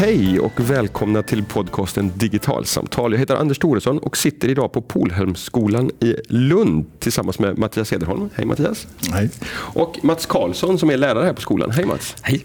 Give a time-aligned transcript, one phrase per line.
[0.00, 3.12] Hej och välkomna till podcasten Digitalsamtal.
[3.12, 8.30] Jag heter Anders Thoresson och sitter idag på Polhemsskolan i Lund tillsammans med Mattias Cederholm.
[8.34, 8.86] Hej Mattias!
[9.12, 9.30] Hej!
[9.54, 11.70] Och Mats Karlsson som är lärare här på skolan.
[11.70, 12.16] Hej Mats!
[12.22, 12.44] Hej!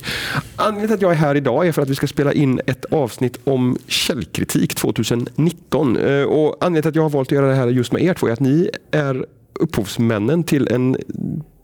[0.55, 2.85] Anledningen till att jag är här idag är för att vi ska spela in ett
[2.85, 5.97] avsnitt om källkritik 2019.
[5.97, 8.13] Eh, och anledningen till att jag har valt att göra det här just med er
[8.13, 10.97] två är att ni är upphovsmännen till en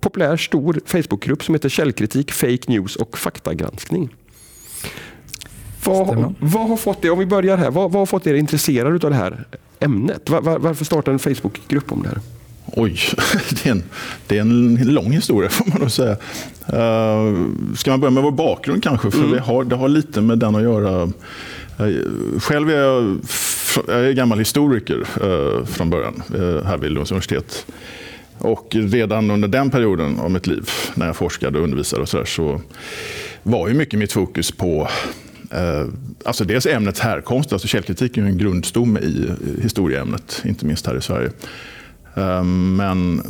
[0.02, 4.10] populär stor Facebookgrupp som heter Källkritik, Fake News och Faktagranskning.
[5.84, 9.08] Vad, vad, har fått er, om vi börjar här, vad, vad har fått er intresserade
[9.08, 9.44] av det här
[9.80, 10.30] ämnet?
[10.30, 12.20] Var, var, varför starta en Facebookgrupp om det här?
[12.66, 13.00] Oj,
[13.50, 13.84] det är, en,
[14.28, 16.18] det är en lång historia får man nog säga.
[16.74, 19.12] Uh, ska man börja med vår bakgrund kanske?
[19.12, 19.32] För mm.
[19.32, 21.04] det, har, det har lite med den att göra.
[21.80, 23.18] Uh, själv är jag,
[23.88, 27.66] jag är gammal historiker uh, från början uh, här vid Lunds universitet.
[28.38, 32.18] Och redan under den perioden av mitt liv, när jag forskade och undervisade och så,
[32.18, 32.62] där, så
[33.44, 34.88] var ju mycket mitt fokus på
[35.52, 35.86] Eh,
[36.26, 41.02] alltså dels ämnets härkomst, alltså källkritik är en grundstomme i historieämnet, inte minst här i
[41.02, 41.32] Sverige.
[42.16, 43.22] Ehm, men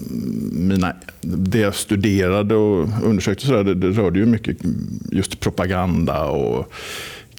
[0.51, 4.57] mina, det jag studerade och undersökte så där, det, det rörde ju mycket
[5.11, 6.73] just propaganda och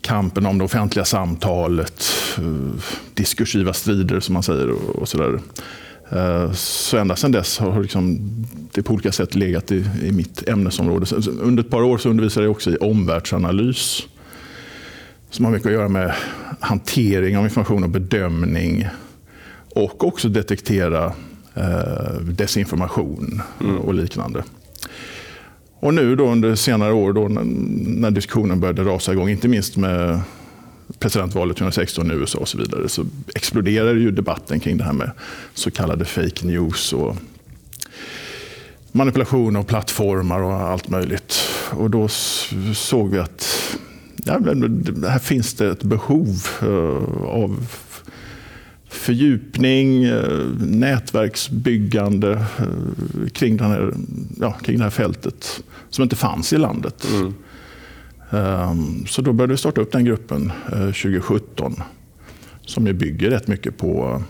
[0.01, 2.05] kampen om det offentliga samtalet,
[2.39, 2.83] eh,
[3.15, 5.41] diskursiva strider som man säger och, och sådär.
[6.11, 8.19] Eh, så ända sedan dess har liksom
[8.73, 11.07] det på olika sätt legat i, i mitt ämnesområde.
[11.41, 14.03] Under ett par år så undervisade jag också i omvärldsanalys
[15.31, 16.15] som har mycket att göra med
[16.61, 18.87] hantering av information och bedömning.
[19.75, 21.13] Och också detektera
[21.55, 23.79] eh, desinformation mm.
[23.79, 24.45] och liknande.
[25.81, 30.21] Och nu då under senare år då när, diskussionen började rasa igång, inte minst med
[30.99, 35.11] presidentvalet 2016 i USA och så vidare, så exploderade ju debatten kring det här med
[35.55, 37.17] så kallade fake news och
[38.93, 41.39] manipulation av plattformar och allt möjligt.
[41.71, 42.09] Och då
[42.75, 43.77] såg vi att
[44.25, 44.39] ja,
[45.09, 47.67] här finns det ett behov eh, av
[48.89, 53.95] fördjupning, eh, nätverksbyggande eh, kring, den här,
[54.41, 57.07] ja, kring det här fältet som inte fanns i landet.
[57.13, 57.35] Mm.
[58.31, 61.75] Ehm, så då började vi starta upp den gruppen 2017
[62.67, 64.23] som ju bygger rätt mycket på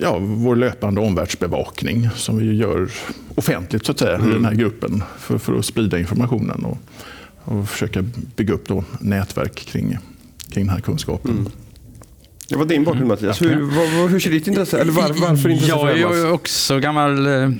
[0.00, 2.90] ja, vår löpande omvärldsbevakning som vi gör
[3.34, 4.30] offentligt så att säga, mm.
[4.30, 6.64] i den här gruppen för, för att sprida informationen.
[6.64, 6.78] Och,
[7.48, 8.02] och försöka
[8.36, 9.98] bygga upp då nätverk kring,
[10.50, 11.30] kring den här kunskapen.
[11.30, 11.52] Mm.
[12.48, 13.42] Det var din bakgrund Mattias.
[13.42, 17.50] Hur, var, hur ser ditt intresse, eller var, varför intresse Jag är också gammal eh,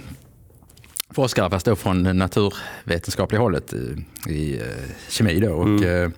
[1.11, 4.63] forskare, fast då från naturvetenskapliga hållet i, i eh,
[5.09, 5.41] kemi.
[5.41, 5.53] Då.
[5.53, 6.13] Och, mm.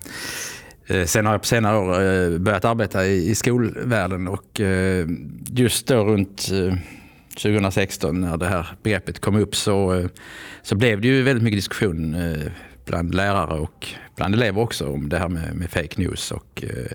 [0.87, 2.01] eh, sen har jag på senare år
[2.33, 5.07] eh, börjat arbeta i, i skolvärlden och eh,
[5.53, 6.49] just då runt
[7.43, 10.07] 2016 när det här begreppet kom upp så,
[10.61, 12.15] så blev det ju väldigt mycket diskussion
[12.91, 16.31] bland lärare och bland elever också om det här med, med fake news.
[16.31, 16.91] Och, eh,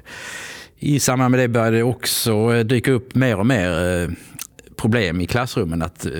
[0.78, 4.08] I samband med det började det också eh, dyka upp mer och mer eh,
[4.76, 6.12] problem i klassrummen att, eh,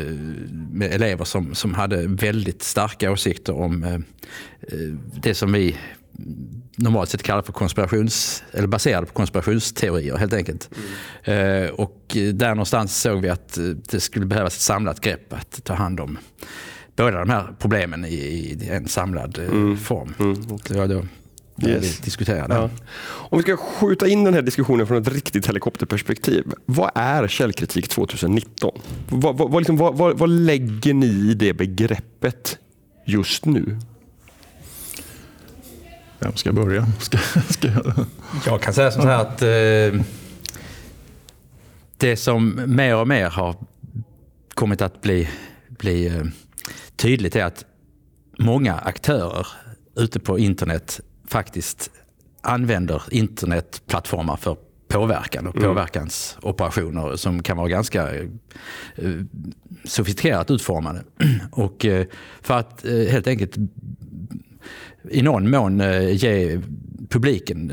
[0.72, 5.76] med elever som, som hade väldigt starka åsikter om eh, eh, det som vi
[6.76, 10.70] normalt sett kallar för konspirations, eller baserade på konspirationsteorier helt enkelt.
[11.24, 11.74] Mm.
[11.74, 13.58] och där någonstans såg vi att
[13.90, 16.18] det skulle behövas ett samlat grepp att ta hand om
[16.96, 19.76] båda de här problemen i, i en samlad eh, mm.
[19.76, 20.14] form.
[20.18, 20.58] Mm.
[20.68, 21.02] Det var då
[21.62, 21.98] yes.
[21.98, 22.54] vi diskuterade.
[22.54, 22.70] Ja.
[23.06, 26.52] Om vi ska skjuta in den här diskussionen från ett riktigt helikopterperspektiv.
[26.66, 28.78] Vad är källkritik 2019?
[29.08, 32.58] Vad, vad, liksom, vad, vad lägger ni i det begreppet
[33.04, 33.78] just nu?
[36.18, 36.86] Vem ska börja?
[37.00, 37.18] Ska,
[37.48, 38.06] ska jag?
[38.46, 40.02] jag kan säga så här att eh,
[41.96, 43.56] det som mer och mer har
[44.54, 45.28] kommit att bli,
[45.68, 46.24] bli eh,
[46.96, 47.64] tydligt är att
[48.38, 49.46] många aktörer
[49.96, 51.90] ute på internet faktiskt
[52.40, 54.56] använder internetplattformar för
[54.88, 55.68] påverkan och mm.
[55.68, 58.26] påverkansoperationer som kan vara ganska eh,
[59.84, 61.04] sofistikerat utformade.
[61.52, 62.06] Och eh,
[62.42, 63.56] för att eh, helt enkelt
[65.10, 65.82] i någon mån
[66.12, 66.60] ge
[67.08, 67.72] publiken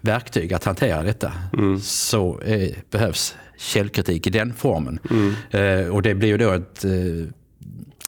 [0.00, 1.80] verktyg att hantera detta mm.
[1.80, 4.98] så eh, behövs källkritik i den formen.
[5.10, 5.92] Mm.
[5.92, 6.84] och det blir ju då ett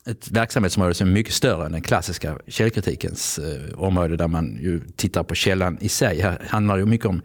[0.08, 4.80] ett verksamhetsområde som är mycket större än den klassiska källkritikens eh, område där man ju
[4.96, 6.20] tittar på källan i sig.
[6.20, 7.22] Här handlar det mycket om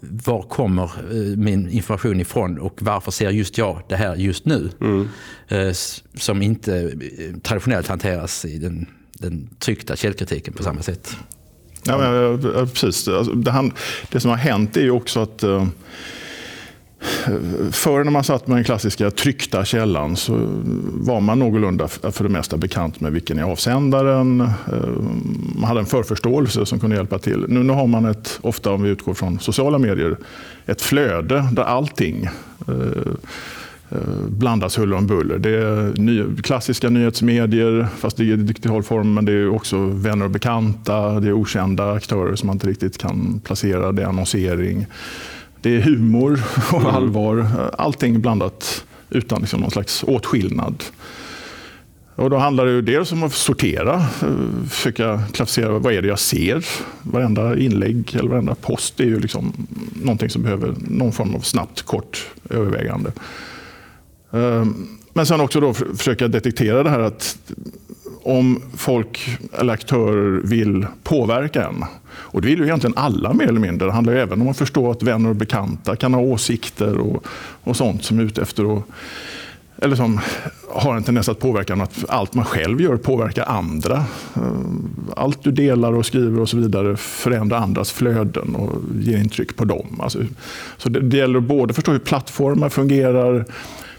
[0.00, 4.70] var kommer eh, min information ifrån och varför ser just jag det här just nu?
[4.80, 5.08] Mm.
[5.48, 5.72] Eh,
[6.14, 6.76] som inte
[7.18, 11.16] eh, traditionellt hanteras i den, den tryckta källkritiken på samma sätt.
[11.84, 13.08] Ja, men, precis.
[13.08, 13.70] Alltså, det,
[14.10, 15.44] det, som har hänt är ju också att
[17.72, 20.32] förr när man satt med den klassiska tryckta källan så
[20.92, 24.40] var man någorlunda för det mesta bekant med vilken är avsändaren.
[24.40, 24.88] Eh,
[25.54, 27.44] man hade en förförståelse som kunde hjälpa till.
[27.48, 30.16] Nu, har man ett, ofta om vi utgår från sociala medier,
[30.66, 32.28] ett flöde där allting
[32.68, 32.74] eh,
[33.90, 33.98] eh,
[34.28, 35.38] blandas huller om buller.
[35.38, 41.20] Det är klassiska nyhetsmedier, fast i digital form, men det är också vänner och bekanta,
[41.20, 44.86] det är okända aktörer som man inte riktigt kan placera, det är annonsering.
[45.66, 46.42] Det är humor
[46.72, 46.94] och mm.
[46.94, 47.46] allvar.
[47.78, 50.84] Allting blandat utan liksom någon slags åtskillnad.
[52.14, 56.18] Och då handlar det dels om att sortera, eh, försöka klassificera vad är det jag
[56.18, 56.66] ser.
[57.02, 59.52] Varenda inlägg eller varenda post är ju liksom
[60.02, 63.12] någonting som behöver någon form av snabbt, kort övervägande.
[64.32, 67.38] Ehm, men sen också då försöka detektera det här att
[68.26, 71.84] om folk eller aktörer vill påverka en.
[72.08, 73.86] Och det vill ju egentligen alla mer eller mindre.
[73.86, 77.26] Det handlar ju även om att förstå att vänner och bekanta kan ha åsikter och,
[77.64, 78.84] och sånt som är ute efter att
[79.78, 80.20] eller som
[80.70, 84.04] har en tendens att påverka att allt man själv gör påverkar andra.
[84.34, 84.60] Eh,
[85.16, 89.64] allt du delar och skriver och så vidare förändrar andras flöden och ger intryck på
[89.64, 90.00] dem.
[90.00, 90.18] Alltså,
[90.76, 93.44] så det, det gäller både att förstå hur plattformar fungerar,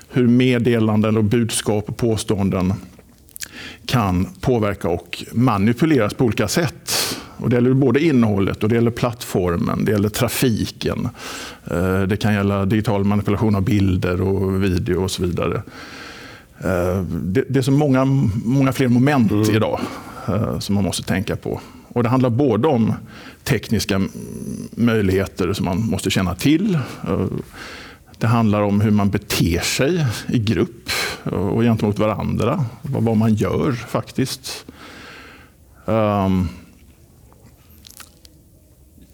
[0.10, 2.74] hur meddelanden och budskap och påståenden
[3.86, 6.92] kan påverka och manipuleras på olika sätt.
[7.38, 11.10] Och det gäller både innehållet, och det gäller plattformen, det gäller trafiken.
[11.72, 15.62] Eh, det kan gälla digital manipulation av bilder och video och så vidare.
[16.60, 18.06] Eh, det är så många,
[18.46, 19.56] många fler moment mm.
[19.56, 19.80] idag
[20.28, 21.62] eh, som man måste tänka på.
[21.88, 22.94] Och Det handlar både om
[23.44, 24.02] tekniska
[24.72, 26.80] möjligheter som man måste känna till.
[28.18, 30.90] Det handlar om hur man beter sig i grupp
[31.24, 32.66] och gentemot varandra.
[32.82, 34.66] Vad man gör faktiskt.
[35.86, 36.48] Um,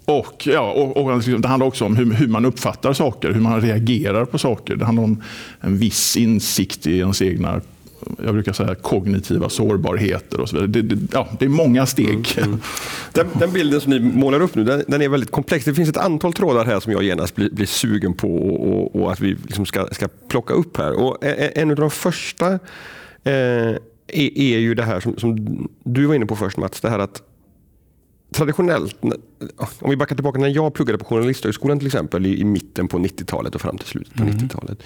[0.05, 3.41] och, ja, och, och, liksom, Det handlar också om hur, hur, man uppfattar saker, hur
[3.41, 4.75] man reagerar på saker.
[4.75, 5.23] Det handlar om
[5.59, 7.61] en viss insikt i ens egna
[8.23, 10.71] jag brukar säga kognitiva sårbarheter och så vidare.
[10.71, 12.35] Det, det, ja, det är många steg.
[12.37, 12.61] Mm, mm.
[13.13, 15.65] Den, den, bilden som ni målar upp nu, den, den, är väldigt komplex.
[15.65, 19.11] Det finns ett antal trådar här som jag genast blir, blir sugen på och, och,
[19.11, 20.99] att vi liksom ska, ska plocka upp här.
[20.99, 21.17] Och
[21.57, 22.53] en av de första
[23.23, 23.31] eh,
[24.07, 26.99] är, är, ju det här som, som, du var inne på först Mats, det här
[26.99, 27.21] att
[28.33, 28.95] traditionellt,
[29.79, 32.97] om vi backar tillbaka när jag pluggade på Journalisthögskolan till exempel i, i mitten på
[32.97, 34.37] 90-talet och fram till slutet på mm.
[34.37, 34.83] 90-talet.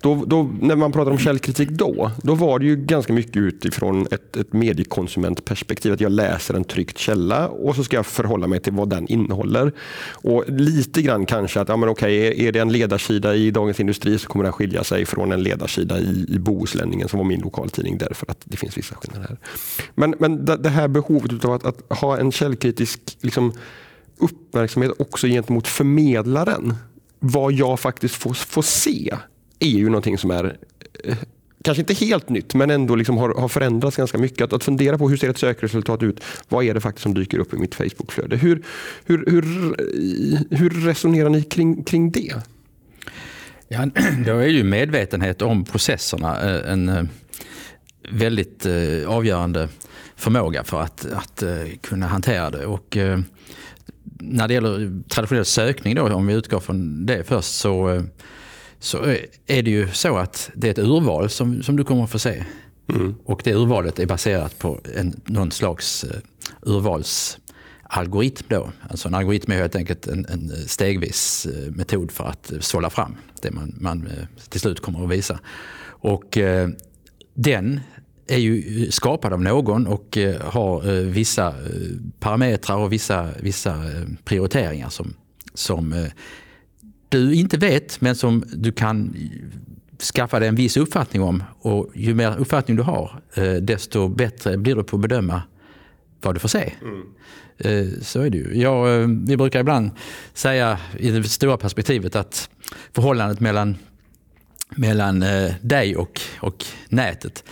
[0.00, 4.06] Då, då, när man pratade om källkritik då, då var det ju ganska mycket utifrån
[4.10, 5.92] ett, ett mediekonsumentperspektiv.
[5.92, 9.08] Att jag läser en tryckt källa och så ska jag förhålla mig till vad den
[9.08, 9.72] innehåller.
[10.12, 14.18] Och lite grann kanske att, ja men okej, är det en ledarsida i Dagens Industri
[14.18, 17.98] så kommer den skilja sig från en ledarsida i, i Bohuslänningen som var min lokaltidning
[17.98, 19.38] därför att det finns vissa skillnader.
[19.94, 22.89] Men, men det här behovet av att, att ha en källkritisk
[23.20, 23.52] liksom,
[24.16, 26.74] uppmärksamhet också gentemot förmedlaren.
[27.18, 29.16] Vad jag faktiskt får, får se
[29.58, 30.56] är ju någonting som är
[31.04, 31.16] eh,
[31.64, 34.40] kanske inte helt nytt, men ändå liksom har, har förändrats ganska mycket.
[34.40, 36.20] Att, att fundera på hur ser ett sökresultat ut?
[36.48, 38.36] Vad är det faktiskt som dyker upp i mitt Facebookflöde?
[38.36, 38.62] Hur,
[39.04, 42.34] hur, hur, eh, hur resonerar ni kring, kring det?
[43.68, 43.86] Ja,
[44.26, 47.04] då är ju medvetenhet om processerna eh, en eh,
[48.12, 48.66] väldigt
[49.06, 49.68] avgörande
[50.20, 51.42] förmåga för att, att
[51.80, 52.66] kunna hantera det.
[52.66, 52.96] Och
[54.20, 58.02] när det gäller traditionell sökning, då, om vi utgår från det först, så,
[58.78, 59.04] så
[59.46, 62.18] är det ju så att det är ett urval som, som du kommer att få
[62.18, 62.44] se.
[62.88, 63.14] Mm.
[63.24, 66.04] Och det urvalet är baserat på en, någon slags
[66.62, 68.46] urvalsalgoritm.
[68.48, 68.70] Då.
[68.90, 73.50] Alltså en algoritm är helt enkelt en, en stegvis metod för att sålla fram det
[73.50, 74.08] man, man
[74.48, 75.38] till slut kommer att visa.
[76.02, 76.38] Och
[77.34, 77.80] den
[78.30, 81.54] är ju skapad av någon och eh, har eh, vissa eh,
[82.20, 83.84] parametrar och vissa, vissa
[84.24, 85.14] prioriteringar som,
[85.54, 86.08] som
[87.08, 89.16] du inte vet men som du kan
[90.14, 91.42] skaffa dig en viss uppfattning om.
[91.58, 93.20] Och ju mer uppfattning du har
[93.60, 95.42] desto bättre blir du på att bedöma
[96.20, 96.72] vad du får se.
[96.82, 98.02] Mm.
[98.02, 98.60] Så är det ju.
[98.60, 99.90] Jag, vi brukar ibland
[100.34, 102.50] säga i det stora perspektivet att
[102.92, 103.76] förhållandet mellan,
[104.70, 105.24] mellan
[105.60, 107.44] dig och, och nätet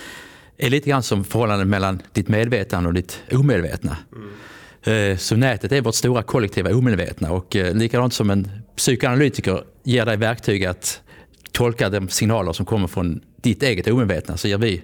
[0.59, 3.97] är lite grann som förhållandet mellan ditt medvetande och ditt omedvetna.
[4.13, 5.19] Mm.
[5.19, 10.17] Så nätet är vårt stora kollektiva omedvetna och eh, likadant som en psykoanalytiker ger dig
[10.17, 11.01] verktyg att
[11.53, 14.83] tolka de signaler som kommer från ditt eget omedvetna så ger vi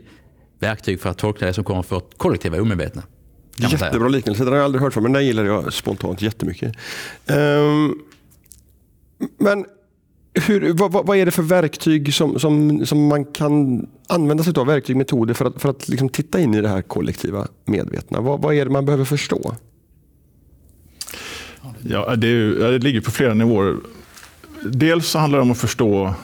[0.59, 3.02] verktyg för att tolka det som kommer från vårt kollektiva omedvetna.
[3.57, 6.76] Jättebra liknelse, den har jag aldrig hört förut men den gillar jag spontant jättemycket.
[7.26, 8.02] Um,
[9.38, 9.66] men
[10.35, 14.67] hur, vad, vad, är det för verktyg som, som, som man kan använda sig av,
[14.67, 18.21] verktyg, metoder för att, för att liksom titta in i det här kollektiva medvetna?
[18.21, 19.55] Vad, vad är det man behöver förstå?
[21.83, 23.76] Ja, det, är, det ligger på flera nivåer.
[24.62, 26.14] Dels så handlar det om att förstå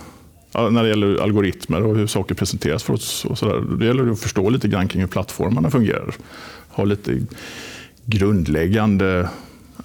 [0.55, 3.25] när det gäller algoritmer och hur saker presenteras för oss.
[3.25, 3.76] Och så där.
[3.79, 6.14] Det gäller att förstå lite grann kring hur plattformarna fungerar.
[6.69, 7.19] Ha lite
[8.05, 9.29] grundläggande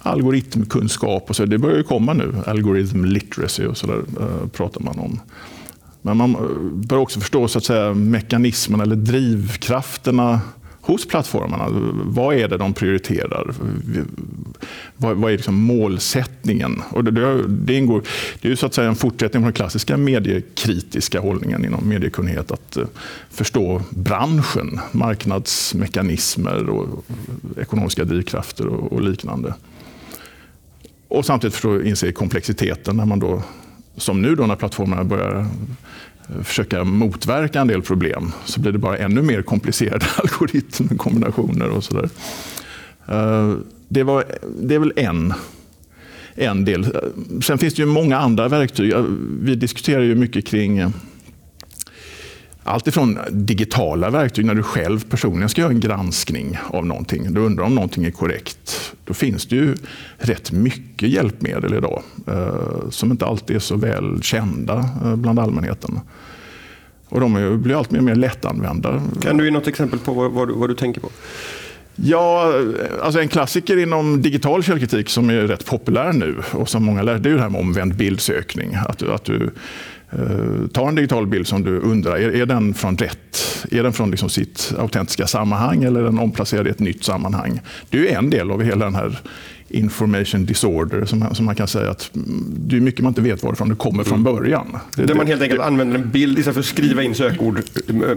[0.02, 1.30] algoritmkunskap.
[1.30, 1.44] Och så.
[1.44, 2.34] Det börjar ju komma nu.
[2.46, 5.20] Algorithm literacy och så där, eh, pratar man om.
[6.02, 6.40] Men man eh,
[6.72, 10.40] bör också förstå så att säga, mekanismerna eller drivkrafterna
[10.86, 11.66] hos plattformarna.
[12.04, 13.54] Vad är det de prioriterar?
[14.96, 16.82] Vad, vad är liksom målsättningen?
[16.90, 18.02] Och det, det, ingår,
[18.40, 22.50] det är ju så att säga en fortsättning på den klassiska mediekritiska hållningen inom mediekunnighet.
[22.50, 22.86] Att eh,
[23.30, 27.04] förstå branschen, marknadsmekanismer och
[27.56, 29.54] ekonomiska drivkrafter och, och liknande.
[31.08, 33.42] Och samtidigt förstå, inse komplexiteten när man då,
[33.96, 38.78] som nu då när plattformarna börjar eh, försöka motverka en del problem så blir det
[38.78, 42.08] bara ännu mer komplicerade algoritmkombinationer och sådär.
[43.08, 43.54] Eh,
[43.88, 44.24] det, var,
[44.62, 45.34] det är väl en,
[46.34, 46.84] en del.
[46.84, 48.94] Eh, sen finns det ju många andra verktyg.
[49.40, 50.92] Vi diskuterar ju mycket kring
[52.66, 57.34] allt ifrån digitala verktyg när du själv personligen ska göra en granskning av någonting.
[57.34, 58.92] Du undrar om någonting är korrekt.
[59.04, 59.74] Då finns det ju
[60.18, 66.00] rätt mycket hjälpmedel idag eh, som inte alltid är så väl kända eh, bland allmänheten.
[67.08, 69.02] Och de blir allt mer, mer lättanvända.
[69.22, 71.08] Kan du ge något exempel på vad, vad, vad du tänker på?
[71.96, 72.52] Ja,
[73.02, 77.18] alltså en klassiker inom digital källkritik som är rätt populär nu och som många lär
[77.18, 78.74] det är det här med omvänd bildsökning.
[78.74, 79.50] Att, att du
[80.72, 83.66] ta en digital bild som du undrar, är, är den från rätt?
[83.70, 87.60] Är den från liksom sitt autentiska sammanhang eller är den omplacerad i ett nytt sammanhang?
[87.90, 89.20] Det är en del av hela den här
[89.68, 93.42] information disorder som, som man kan säga att mm, det är mycket man inte vet
[93.42, 94.34] varifrån det kommer från mm.
[94.34, 94.78] början.
[94.96, 97.62] Det, Där man helt enkelt det, använder en bild istället för att skriva in sökord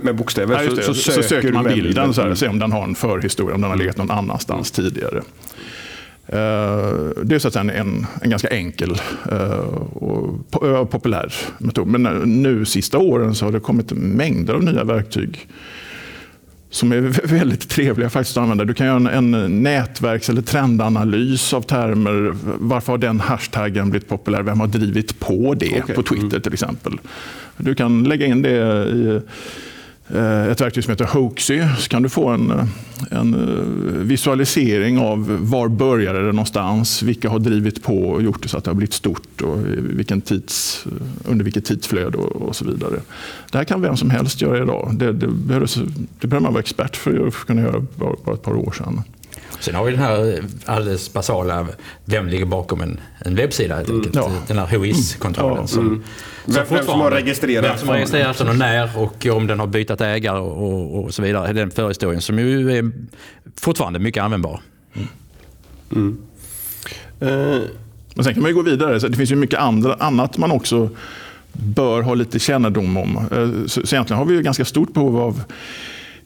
[0.03, 0.63] med bokstäver.
[0.63, 2.83] Ja, så, så, söker, så, söker man bilden, bilden så här, se om den har
[2.83, 5.21] en förhistoria, om den har legat någon annanstans tidigare.
[6.31, 9.59] Eh, det är så att säga en, en ganska enkel eh,
[9.93, 11.87] och populär metod.
[11.87, 12.03] Men
[12.41, 15.47] nu sista åren så har det kommit mängder av nya verktyg
[16.71, 18.65] som är väldigt trevliga faktiskt att använda.
[18.65, 22.33] Du kan göra en, en nätverks eller trendanalys av termer.
[22.59, 24.41] Varför har den hashtaggen blivit populär?
[24.41, 25.95] Vem har drivit på det okay.
[25.95, 26.41] på Twitter mm.
[26.41, 26.99] till exempel?
[27.57, 28.49] Du kan lägga in det
[28.89, 29.21] i Eh,
[30.13, 32.65] Eh, ett verktyg som heter Hoaxy så kan du få en, eh,
[33.11, 33.63] en eh,
[34.03, 38.63] visualisering av var började det någonstans, vilka har drivit på och gjort det så att
[38.63, 40.85] det har blivit stort och vilken tids,
[41.25, 42.99] under vilket tidsflöde och, och så vidare.
[43.51, 44.91] Det här kan vem som helst göra idag.
[44.93, 45.75] Det, det, behövs,
[46.19, 49.01] det behöver man vara expert för att kunna göra bara, bara ett par år sedan.
[49.59, 51.67] Sen har vi den här alldeles basala,
[52.05, 54.15] vem ligger bakom en, en webbsida helt enkelt.
[54.15, 54.41] Mm, ja.
[54.47, 55.57] Den här HOIS-kontrollen.
[55.57, 55.67] Mm.
[55.67, 56.03] Som, mm.
[56.45, 59.59] Vem, vem som har registrerat Vem som har registrerat den och när och om den
[59.59, 61.53] har bytt ägare och, och, så vidare.
[61.53, 62.91] Den förhistorien som ju är
[63.61, 64.61] fortfarande mycket användbar.
[65.95, 66.17] Mm.
[67.21, 67.61] Uh.
[68.15, 68.99] Men sen kan man ju gå vidare.
[68.99, 70.89] Så det finns ju mycket andra, annat man också
[71.53, 73.17] bör ha lite kännedom om.
[73.17, 75.43] Eh, så, så egentligen har vi ju ganska stort behov av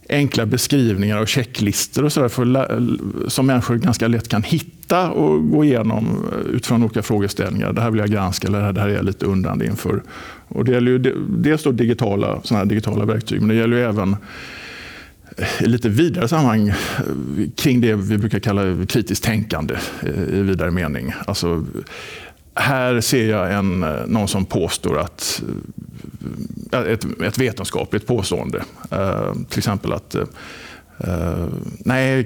[0.10, 5.64] enkla beskrivningar och checklistor och så där som människor ganska lätt kan hitta och gå
[5.64, 7.74] igenom eh, utifrån olika frågeställningar.
[7.74, 10.04] Det här vill jag granska eller det här är jag lite undrande inför.
[10.48, 10.98] Och det gäller ju
[11.30, 14.16] dels då digitala, såna här digitala verktyg, men det gäller ju även
[15.38, 16.76] eh, i lite vidare sammanhang eh,
[17.56, 19.76] kring det vi brukar kalla kritiskt tänkande
[20.34, 21.14] i vidare mening.
[21.26, 21.66] Alltså,
[22.56, 25.44] här ser jag en, eh, någon som påstår att
[26.72, 28.64] eh, ett, ett vetenskapligt påstående.
[28.92, 30.24] Eh, till exempel att eh,
[30.98, 31.48] eh,
[31.80, 32.26] nej,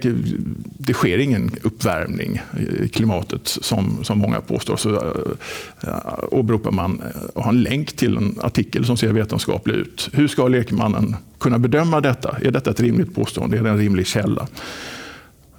[0.78, 2.42] det sker ingen uppvärmning
[2.84, 4.78] i klimatet som, som många påstår.
[4.78, 4.96] Så
[5.84, 7.02] eh, åberopar man
[7.34, 10.10] och har en länk till en artikel som ser vetenskaplig ut.
[10.14, 12.38] Hur ska lekmannen kunna bedöma detta?
[12.42, 13.58] Är detta ett rimligt påstående?
[13.58, 14.48] Är det en rimlig källa?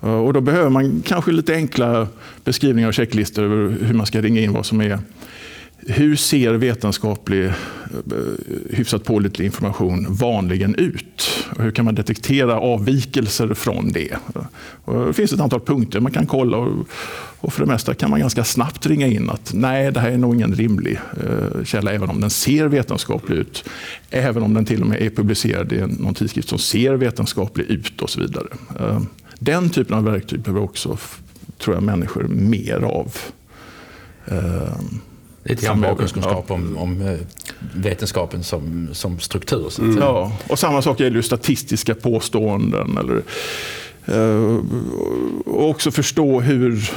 [0.02, 2.08] Eh, och då behöver man kanske lite enkla
[2.44, 4.98] beskrivningar och checklistor över hur man ska ringa in vad som är
[5.90, 7.52] hur ser vetenskaplig, eh,
[8.70, 11.46] hyfsat pålitlig information vanligen ut?
[11.56, 14.12] Och hur kan man detektera avvikelser från det?
[14.12, 14.42] Eh,
[14.84, 16.56] och det finns ett antal punkter man kan kolla
[17.40, 20.18] och, för det mesta kan man ganska snabbt ringa in att nej, det här är
[20.18, 20.98] nog ingen rimlig
[21.64, 23.64] källa, även om den ser vetenskaplig ut.
[24.10, 28.02] Även om den till och med är publicerad i någon tidskrift som ser vetenskaplig ut
[28.02, 28.46] och så vidare.
[29.40, 30.98] Eh, den typen av verktyg behöver också,
[31.58, 33.16] tror jag, människor mer av.
[35.48, 36.54] Lite grann bakgrundskunskap ja.
[36.54, 37.18] om, om eh,
[37.74, 39.66] vetenskapen som, som struktur.
[39.70, 39.98] Så mm.
[39.98, 42.98] Ja, och samma sak gäller ju statistiska påståenden.
[42.98, 43.22] Eller,
[44.06, 44.58] eh,
[45.46, 46.90] och också förstå hur,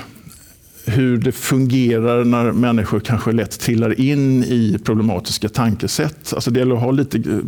[0.85, 6.33] hur det fungerar när människor kanske lätt trillar in i problematiska tankesätt.
[6.33, 7.41] Alltså det gäller att ha lite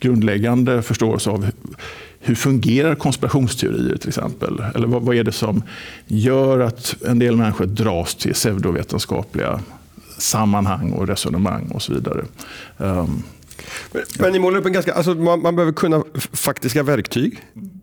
[0.00, 1.50] grundläggande förståelse av
[2.20, 4.62] hur fungerar konspirationsteorier till exempel?
[4.74, 5.62] Eller vad, vad är det som
[6.06, 9.60] gör att en del människor dras till pseudovetenskapliga
[10.18, 12.24] sammanhang och resonemang och så vidare.
[12.76, 13.22] Um,
[14.18, 17.38] men ni målar upp en ganska, alltså man, man, behöver kunna faktiska verktyg.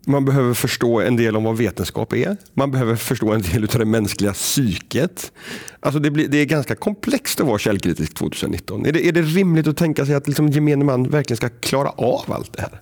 [0.06, 2.36] Man behöver förstå en del om vad vetenskap är.
[2.54, 5.32] Man behöver förstå en del av det mänskliga psyket.
[5.80, 8.86] Alltså det, blir, det är ganska komplext att vara källkritisk 2019.
[8.86, 11.88] Är det, är det rimligt att tänka sig att liksom gemene man verkligen ska klara
[11.88, 12.80] av allt det här?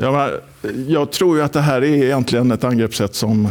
[0.00, 0.30] Ja,
[0.88, 3.48] jag tror ju att det här är egentligen ett angreppssätt som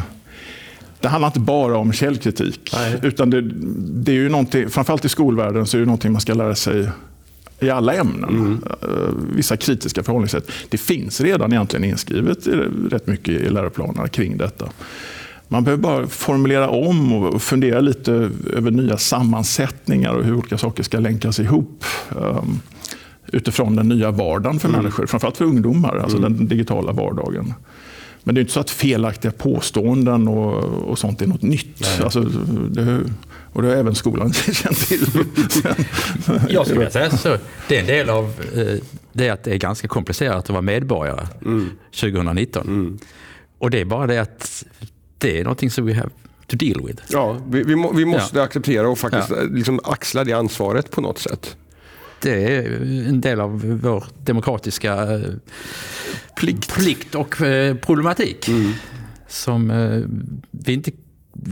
[1.00, 2.70] det handlar inte bara om källkritik.
[2.74, 3.00] Nej.
[3.04, 3.42] Utan det,
[4.04, 6.89] det, är ju någonting, framförallt i skolvärlden så är det någonting man ska lära sig
[7.60, 8.30] i alla ämnen.
[8.30, 8.63] Mm.
[8.82, 10.51] Eh, vissa kritiska förhållningssätt.
[10.70, 12.48] Det finns redan egentligen inskrivet
[12.89, 14.70] rätt mycket i läroplanerna kring detta.
[15.48, 20.84] Man behöver bara formulera om och fundera lite över nya sammansättningar och hur olika saker
[20.84, 22.60] ska länkas ihop ehm,
[23.31, 24.81] utifrån den nya vardagen för mm.
[24.81, 26.38] människor, framförallt för ungdomar, alltså mm.
[26.38, 27.53] den digitala vardagen.
[28.24, 32.01] Men det är inte så att felaktiga påståenden och, och sånt är något nytt.
[32.03, 33.03] Alltså, det,
[33.53, 35.07] och det har även skolan känt till.
[36.50, 37.38] Jag skulle vilja säga så.
[37.67, 41.27] Det är en del av eh, det att det är ganska komplicerat att vara medborgare
[41.46, 41.69] mm.
[42.01, 42.67] 2019.
[42.67, 42.98] Mm.
[43.57, 44.65] Och det är bara det att
[45.17, 46.10] det är någonting som vi have
[46.48, 47.03] to deal with.
[47.10, 48.43] Ja, vi, vi, må, vi måste ja.
[48.43, 49.41] acceptera och faktiskt ja.
[49.41, 51.55] liksom axla det ansvaret på något sätt.
[52.22, 55.22] Det är en del av vår demokratiska eh,
[56.36, 58.48] plikt, plikt och eh, problematik.
[58.48, 58.72] Mm.
[59.28, 59.72] Som
[60.52, 60.92] vi inte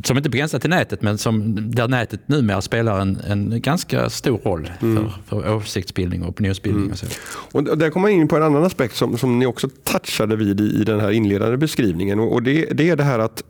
[0.04, 4.38] som inte begränsar till nätet, men som, där nätet numera spelar en, en ganska stor
[4.38, 4.96] roll mm.
[4.96, 6.84] för, för åsiktsbildning och opinionsbildning.
[6.84, 6.92] Mm.
[6.92, 7.08] Och, så.
[7.52, 10.62] och där kommer man in på en annan aspekt som, som ni också touchade vid
[10.62, 12.20] i, i den här inledande beskrivningen.
[12.20, 13.44] Och det, det är det här att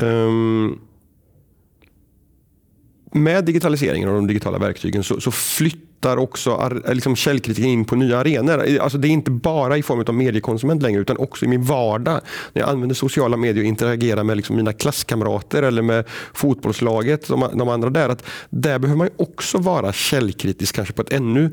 [0.00, 0.78] um,
[3.12, 7.96] med digitaliseringen och de digitala verktygen så, så flyttar också eh, liksom källkritiken in på
[7.96, 8.78] nya arenor.
[8.80, 12.20] Alltså det är inte bara i form av mediekonsument längre utan också i min vardag.
[12.52, 16.04] När jag använder sociala medier och interagerar med liksom mina klasskamrater eller med
[16.34, 18.08] fotbollslaget, de, de andra där.
[18.08, 21.50] Att där behöver man också vara källkritisk kanske på ett ännu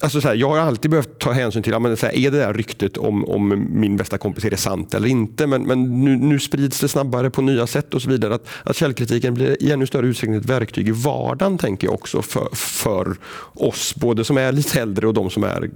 [0.00, 2.38] Alltså så här, jag har alltid behövt ta hänsyn till, men så här, är det
[2.38, 5.46] där ryktet om, om min bästa kompis är det sant eller inte?
[5.46, 8.34] Men, men nu, nu sprids det snabbare på nya sätt och så vidare.
[8.34, 12.22] Att, att källkritiken blir i ännu större utsträckning ett verktyg i vardagen tänker jag också
[12.22, 13.16] för, för
[13.54, 15.70] oss, både som är lite äldre och de som är,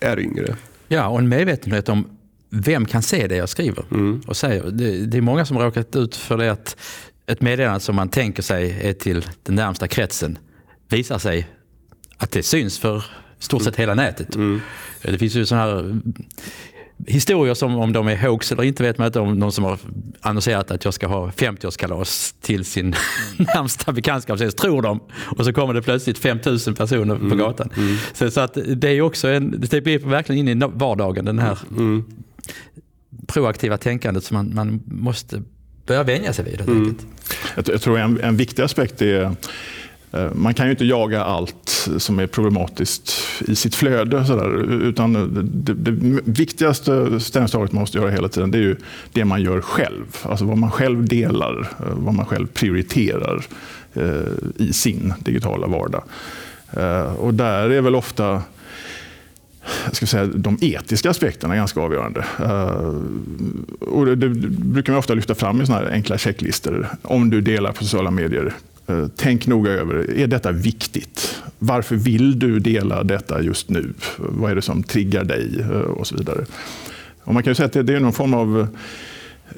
[0.00, 0.56] är yngre.
[0.88, 2.04] Ja, och en medvetenhet om
[2.50, 4.22] vem kan se det jag skriver mm.
[4.26, 4.70] och säger.
[4.70, 6.76] Det, det, är många som råkat ut för det att
[7.26, 10.38] ett meddelande som man tänker sig är till den närmsta kretsen
[10.88, 11.48] visar sig
[12.16, 13.04] att det syns för
[13.38, 14.34] stort sett hela nätet.
[14.34, 14.60] Mm.
[15.02, 16.00] Det finns ju sådana här
[17.06, 19.20] historier som om de är hoax eller inte vet man inte.
[19.20, 19.78] Om någon som har
[20.20, 22.94] annonserat att jag ska ha 50-årskalas till sin
[23.36, 25.00] närmsta bekantskapskrets, tror de.
[25.24, 27.30] Och så kommer det plötsligt 5000 personer mm.
[27.30, 27.70] på gatan.
[27.76, 27.96] Mm.
[28.12, 31.58] Så, så, att det är också en, det blir verkligen in i vardagen den här
[31.70, 32.04] mm.
[33.26, 35.42] proaktiva tänkandet som man, man måste
[35.86, 36.60] börja vänja sig vid.
[36.60, 36.96] Mm.
[37.56, 39.32] Jag, jag tror en, en viktig aspekt är Eh,
[40.12, 43.12] Eh, man kan ju inte jaga allt som är problematiskt
[43.48, 44.26] i sitt flöde.
[44.26, 45.12] Sådär, utan
[45.64, 48.76] det, det viktigaste ställningstagandet man måste göra hela tiden det är ju
[49.12, 50.16] det man gör själv.
[50.22, 53.44] Alltså vad man själv delar, eh, vad man själv prioriterar
[53.94, 54.10] eh,
[54.56, 56.02] i sin digitala vardag.
[56.72, 58.42] Eh, och där är väl ofta
[59.84, 62.24] jag ska säga, de etiska aspekterna ganska avgörande.
[63.80, 66.88] och det, det brukar man ofta lyfta fram i såna enkla checklistor.
[67.02, 68.54] Om du delar på sociala medier,
[69.16, 71.42] tänk noga över, är detta viktigt?
[71.58, 73.92] Varför vill du dela detta just nu?
[74.16, 75.60] Vad är det som triggar dig?
[75.60, 76.44] Eh, och så vidare.
[77.24, 78.66] Och man kan säga att det är någon form av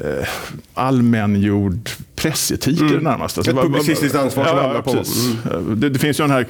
[0.01, 0.29] eh,
[0.75, 2.93] allmängjord pressetik mm.
[2.93, 3.41] det närmaste.
[3.41, 4.91] Ett publicistiskt ansvar som ja, på.
[5.51, 5.81] Mm.
[5.81, 6.47] Det, det, finns ju den här,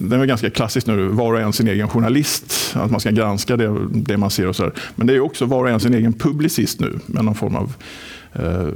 [0.00, 2.74] den är ganska klassisk nu, var och en sin egen journalist.
[2.74, 4.72] Att man ska granska det, det man ser och så där.
[4.94, 7.74] Men det är också var och en sin egen publicist nu med någon form av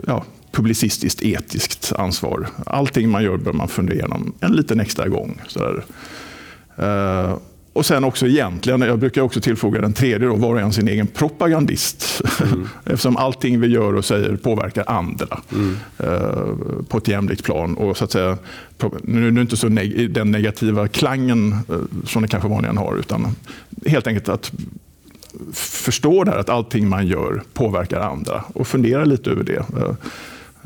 [0.07, 2.49] ja, publicistiskt etiskt ansvar.
[2.67, 5.41] Allting man gör bör man fundera igenom en liten extra gång.
[5.49, 5.85] Sådär.
[6.83, 7.39] Uh,
[7.73, 10.89] och sen också egentligen, jag brukar också tillfoga den tredje, då, var och en sin
[10.89, 12.23] egen propagandist.
[12.43, 12.69] Mm.
[12.85, 15.77] Eftersom allting vi gör och säger påverkar andra mm.
[16.05, 17.77] uh, på ett jämlikt plan.
[17.77, 18.39] Och så att säga,
[19.03, 22.97] nu är det inte så neg den negativa klangen uh, som det kanske vanligen har,
[22.97, 23.37] utan
[23.87, 24.53] helt enkelt att
[25.53, 29.65] förstå där att allting man gör påverkar andra och fundera lite över det.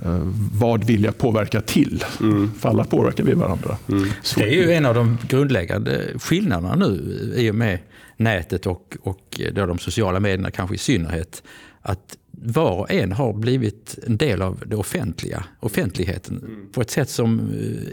[0.04, 0.20] Eh,
[0.52, 2.04] vad vill jag påverka till?
[2.20, 2.50] Mm.
[2.58, 3.76] För alla påverkar vi varandra.
[3.88, 4.08] Mm.
[4.36, 7.78] Det är ju en av de grundläggande skillnaderna nu i och med
[8.16, 11.42] nätet och, och då de sociala medierna kanske i synnerhet.
[11.82, 16.72] Att var och en har blivit en del av det offentliga, offentligheten mm.
[16.72, 17.40] på ett sätt som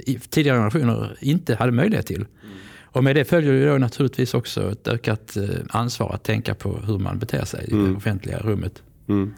[0.08, 2.16] eh, tidigare generationer inte hade möjlighet till.
[2.16, 2.58] Mm.
[2.92, 6.78] Och med det följer ju då naturligtvis också ett ökat eh, ansvar att tänka på
[6.78, 7.98] hur man beter sig i det mm.
[7.98, 8.84] offentliga rummet.
[9.10, 9.34] Mm.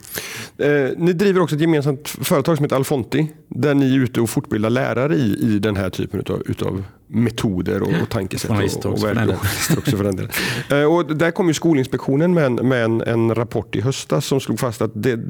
[0.58, 4.30] Eh, ni driver också ett gemensamt företag som heter Alfonti där ni är ute och
[4.30, 8.50] fortbildar lärare i, i den här typen utav, utav metoder och, och tankesätt.
[8.50, 9.34] Och, och, och,
[9.78, 10.30] också för den delen.
[10.70, 14.40] Eh, och där kom ju Skolinspektionen med en, med en, en rapport i höstas som
[14.40, 15.20] slog fast att det,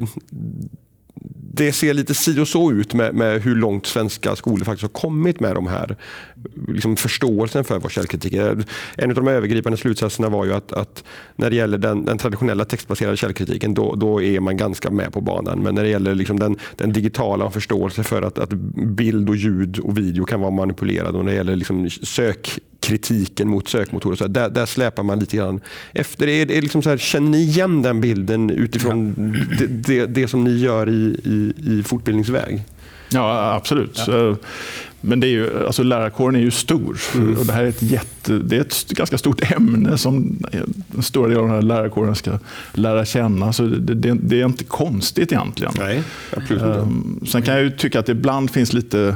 [1.55, 5.01] det ser lite si och så ut med, med, hur långt svenska skolor faktiskt har
[5.01, 5.95] kommit med de här
[6.67, 8.63] liksom förståelsen för vad källkritik är.
[8.97, 11.03] En av de övergripande slutsatserna var ju att, att
[11.35, 15.21] när det gäller den, den, traditionella textbaserade källkritiken då, då, är man ganska med på
[15.21, 15.59] banan.
[15.59, 19.79] Men när det gäller liksom den, den digitala förståelsen för att, att bild och ljud
[19.79, 21.89] och video kan vara manipulerade och när det gäller liksom
[22.83, 25.59] sökkritiken mot sökmotorer, så där, där släpar man lite grann
[25.93, 26.25] efter.
[26.25, 29.55] Det är, det är liksom så här, känner ni igen den bilden utifrån ja.
[29.59, 32.63] det, det, det, som ni gör i, i, i fortbildningsväg?
[33.09, 34.03] Ja, absolut.
[34.07, 34.35] Ja.
[35.01, 36.97] Men det är ju, alltså lärarkåren är ju stor.
[37.15, 37.37] Mm.
[37.37, 40.37] Och det här är ett, jätte, det är ett ganska stort ämne som
[40.95, 42.39] en stor del av den här lärarkåren ska
[42.73, 43.53] lära känna.
[43.53, 45.73] Så det, det, det är inte konstigt egentligen.
[45.77, 46.03] Nej,
[46.37, 46.79] absolut inte.
[46.79, 49.15] Um, sen kan jag ju tycka att det ibland finns lite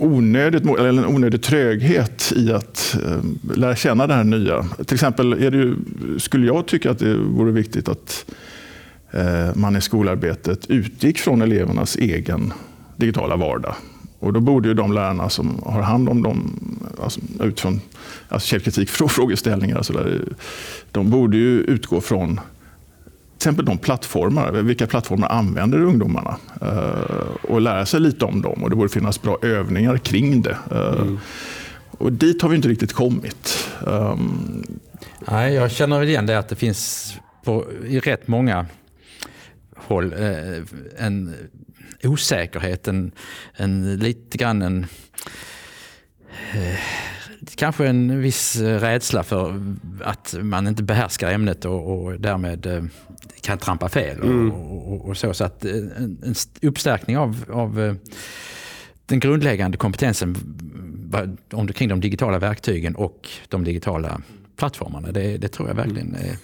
[0.00, 4.62] onödigt, eller en onödig tröghet i att eh, lära känna det här nya.
[4.62, 5.76] Till exempel är det ju,
[6.18, 8.24] skulle jag tycka att det vore viktigt att
[9.10, 12.52] eh, man i skolarbetet utgick från elevernas egen
[12.96, 13.74] digitala vardag.
[14.18, 16.58] Och då borde ju de lärarna som har hand om dem,
[17.02, 17.80] alltså, utifrån
[18.28, 20.20] alltså källkritik, frågeställningar, så där,
[20.90, 22.40] de borde ju utgå från
[23.40, 26.36] exempel de plattformar, vilka plattformar använder ungdomarna?
[26.62, 28.62] Uh, och lära sig lite om dem.
[28.62, 30.56] Och det borde finnas bra övningar kring det.
[30.72, 31.18] Uh, mm.
[31.90, 33.68] Och dit har vi inte riktigt kommit.
[33.86, 34.80] Um,
[35.30, 38.66] Nej, jag känner igen det att det finns på, i rätt många
[39.76, 40.62] håll eh,
[40.98, 41.34] en
[42.02, 43.12] osäkerhet, en,
[43.56, 44.86] en lite grann en
[46.54, 46.78] eh,
[47.54, 49.74] kanske en viss rädsla för
[50.04, 52.84] att man inte behärskar ämnet och, och därmed eh,
[53.40, 54.22] kan trampa fel.
[54.22, 54.50] Mm.
[54.52, 55.34] Och, och, och, så.
[55.34, 57.94] så att eh, en, en uppstärkning av, av eh,
[59.06, 60.36] den grundläggande kompetensen
[61.52, 64.20] om kring de digitala verktygen och de digitala
[64.56, 66.36] plattformarna, det, det tror jag verkligen är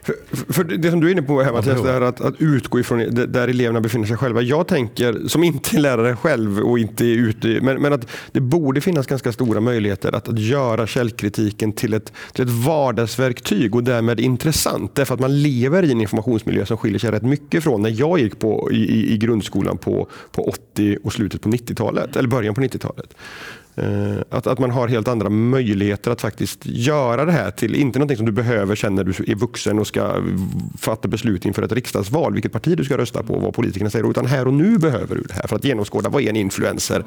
[0.00, 0.14] för,
[0.52, 2.98] för, det som du är inne på här Mattias, det är att, att utgå ifrån
[3.28, 4.42] där eleverna befinner sig själva.
[4.42, 8.40] Jag tänker, som inte är lärare själv och inte är ute, men, men att det
[8.40, 13.84] borde finnas ganska stora möjligheter att, att göra källkritiken till ett, till ett vardagsverktyg och
[13.84, 14.94] därmed intressant.
[14.94, 18.18] Därför att man lever i en informationsmiljö som skiljer sig rätt mycket från när jag
[18.18, 22.60] gick på, i, i grundskolan på, på 80 och slutet på 90-talet, eller början på
[22.60, 23.14] 90-talet.
[23.74, 27.98] Eh, att, att man har helt andra möjligheter att faktiskt göra det här till, inte
[27.98, 30.22] någonting som du behöver sen när du är vuxen och ska
[30.78, 34.10] fatta beslut inför ett riksdagsval, vilket parti du ska rösta på och vad politikerna säger,
[34.10, 37.04] utan här och nu behöver du det här för att genomskåda vad är en influencer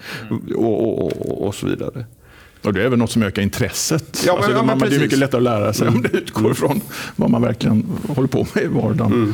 [0.56, 2.06] och, och, och, och så vidare.
[2.62, 4.24] Och det är även något som ökar intresset.
[4.26, 5.96] Ja, alltså, ja, man, det är mycket lättare att lära sig mm.
[5.96, 6.82] om det utgår från
[7.16, 9.14] vad man verkligen håller på med i vardagen.
[9.14, 9.34] Mm.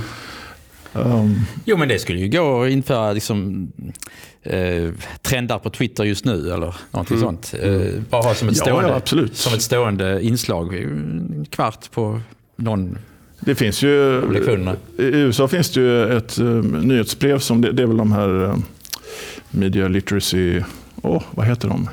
[0.94, 1.40] Um.
[1.66, 3.68] Jo, men det skulle ju gå att införa liksom,
[4.44, 4.90] eh,
[5.22, 7.28] trendar på Twitter just nu eller någonting mm.
[7.28, 7.54] sånt.
[7.62, 10.76] Eh, bara ha som ett, stående, ja, som ett stående inslag.
[10.76, 12.22] En kvart på
[12.56, 12.98] någon
[13.46, 14.22] det finns ju,
[14.98, 18.30] I USA finns det ju ett uh, nyhetsbrev som det, det, är väl de här
[18.30, 18.56] uh,
[19.52, 20.62] Media Literacy,
[21.02, 21.90] oh, vad heter de?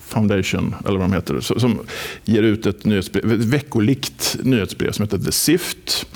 [0.00, 1.78] Foundation, eller vad de heter, som
[2.24, 6.06] ger ut ett, nyhetsbrev, ett veckolikt nyhetsbrev som heter The Sift.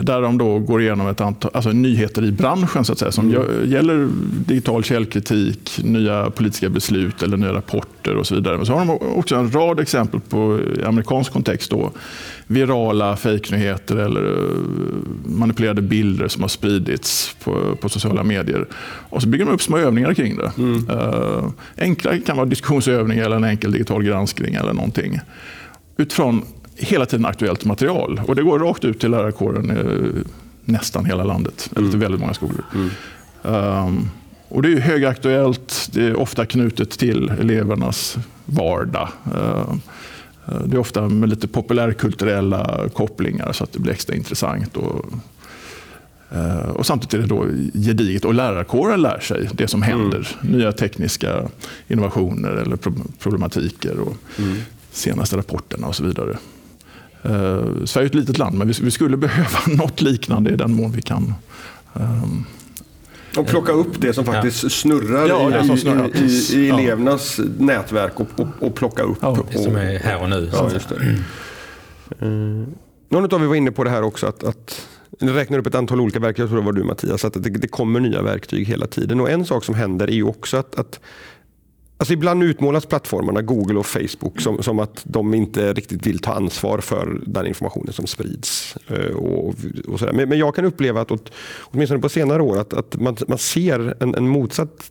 [0.00, 3.34] Där de då går igenom ett antal alltså nyheter i branschen så att säga, som
[3.34, 3.70] mm.
[3.70, 4.08] gäller
[4.46, 8.56] digital källkritik, nya politiska beslut eller nya rapporter och så vidare.
[8.56, 11.90] Men så har de också en rad exempel på i amerikansk kontext då,
[12.46, 14.48] virala fejknyheter eller eh,
[15.24, 18.66] manipulerade bilder som har spridits på, på, sociala medier.
[19.08, 20.52] Och så bygger de upp små övningar kring det.
[20.58, 20.90] Mm.
[20.90, 21.44] Uh,
[21.78, 25.20] enkla kan vara diskussionsövningar eller en enkel digital granskning eller någonting.
[25.96, 26.42] Utifrån
[26.76, 28.20] hela tiden aktuellt material.
[28.26, 30.24] Och det går rakt ut till lärarkåren i
[30.64, 32.00] nästan hela landet, eller till mm.
[32.00, 32.64] väldigt många skolor.
[32.74, 32.90] Mm.
[33.42, 34.10] Um,
[34.48, 39.08] och det är högaktuellt, det är ofta knutet till elevernas vardag.
[39.34, 39.74] Uh,
[40.66, 44.76] det är ofta med lite populärkulturella kopplingar så att det blir extra intressant.
[44.76, 45.04] Och,
[46.34, 50.28] uh, och samtidigt är det då gediget och lärarkåren lär sig det som händer.
[50.42, 50.58] Mm.
[50.58, 51.48] Nya tekniska
[51.88, 52.76] innovationer eller
[53.18, 54.56] problematiker och mm.
[54.90, 56.36] senaste rapporterna och så vidare.
[57.26, 60.74] Uh, Sverige är ett litet land, men vi, vi, skulle behöva något liknande i den
[60.74, 61.34] mån vi kan.
[61.94, 62.46] Um,
[63.36, 64.68] och plocka upp det som faktiskt ja.
[64.68, 66.16] snurrar, ja, i, som snurrar.
[66.16, 67.44] i, i, i, elevernas ja.
[67.58, 69.18] nätverk och, och, och, plocka upp.
[69.20, 70.50] Ja, det som är här och nu.
[70.52, 70.96] Ja, just det.
[72.20, 72.66] Mm.
[73.08, 74.86] Någon av er var inne på det här också att, att
[75.20, 77.50] ni räknar upp ett antal olika verktyg, jag tror det var du Mattias, att det,
[77.50, 79.20] det kommer nya verktyg hela tiden.
[79.20, 81.00] Och En sak som händer är ju också att, att
[82.02, 86.32] Alltså ibland utmålas plattformarna, Google och Facebook, som, som att de inte riktigt vill ta
[86.32, 88.76] ansvar för den informationen som sprids.
[88.88, 89.48] Eh, och,
[89.88, 90.00] och.
[90.14, 93.38] Men, men, jag kan uppleva att åt, åtminstone på senare år att, att man, man
[93.38, 94.90] ser en, en motsatt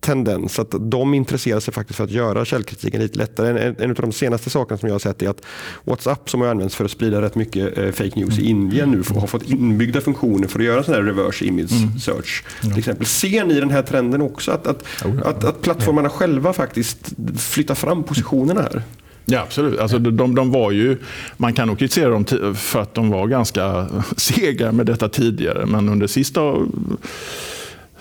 [0.00, 3.68] tendens att de intresserar sig faktiskt för att göra källkritiken lite lättare.
[3.68, 5.42] En, en av de senaste sakerna som jag har sett är att
[5.84, 9.02] WhatsApp som har använts för att sprida rätt mycket eh, fake news i Indien nu
[9.20, 11.98] har fått inbyggda funktioner för att göra sån här reverse image mm.
[11.98, 12.44] search.
[12.62, 12.74] Mm.
[12.74, 13.06] Till exempel.
[13.06, 14.50] Ser ni den här trenden också?
[14.50, 16.98] Att, att, oh, att, att plattformarna själva faktiskt
[17.38, 18.82] flyttar fram positionerna här?
[19.30, 19.78] Ja, absolut.
[19.78, 20.96] Alltså, de, de var ju,
[21.36, 25.88] man kan nog kritisera dem för att de var ganska sega med detta tidigare, men
[25.88, 26.40] under sista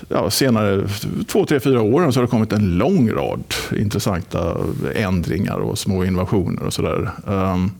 [0.07, 0.87] ja, senare
[1.27, 3.43] två, tre, fyra åren så har det kommit en lång rad
[3.77, 4.57] intressanta
[4.95, 7.11] ändringar och små innovationer och sådär.
[7.25, 7.71] Um,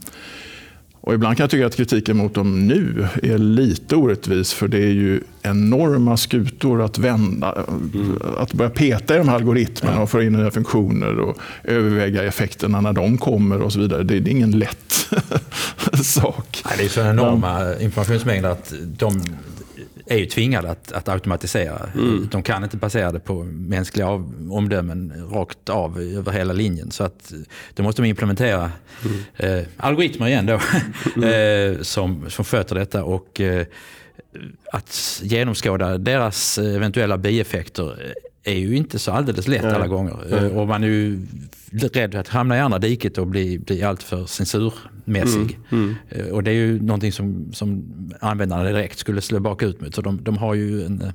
[1.08, 4.78] och ibland kan jag tycka att kritiken mot dem nu är lite orättvis för det
[4.78, 7.66] är ju enorma skutor att vända.
[7.94, 8.20] Mm.
[8.38, 12.82] Att börja peta i de här algoritmerna och få in nya funktioner och överväga effekterna
[12.82, 14.04] när de kommer och så vidare.
[14.04, 15.08] Det är ingen lätt
[16.04, 16.64] sak.
[16.66, 19.22] Nej, det är så enorma informationsmängder att de
[20.10, 21.90] är ju tvingade att, att automatisera.
[21.96, 22.28] Mm.
[22.32, 26.92] De kan inte basera det på mänskliga av, omdömen rakt av över hela linjen.
[26.92, 27.34] Så att
[27.74, 28.72] då måste de implementera
[29.06, 29.60] mm.
[29.60, 30.60] eh, algoritmer igen då,
[31.16, 31.76] mm.
[31.76, 33.04] eh, som, som sköter detta.
[33.04, 33.66] Och eh,
[34.74, 38.14] att genomskåda deras eventuella bieffekter
[38.48, 40.58] är ju inte så alldeles lätt alla gånger.
[40.58, 41.28] Och man är ju
[41.72, 45.60] rädd att hamna i andra diket och bli, bli alltför censurmässig.
[45.70, 46.34] Mm, mm.
[46.34, 47.84] Och det är ju någonting som, som
[48.20, 49.96] användarna direkt skulle slå bakut mot.
[49.96, 51.14] Så de, de har ju en,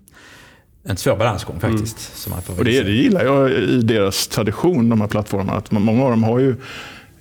[0.84, 1.78] en svår balansgång mm.
[1.78, 2.26] faktiskt.
[2.26, 2.38] Mm.
[2.58, 5.52] Och det, det gillar jag i deras tradition, de här plattformarna.
[5.52, 6.56] Att många av dem har ju